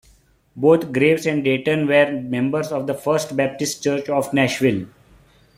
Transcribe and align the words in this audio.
Both 0.55 0.91
Graves 0.91 1.27
and 1.27 1.43
Dayton 1.43 1.85
were 1.85 2.11
members 2.11 2.71
of 2.71 2.87
the 2.87 2.95
First 2.95 3.35
Baptist 3.37 3.83
Church 3.83 4.09
of 4.09 4.33
Nashville. 4.33 4.87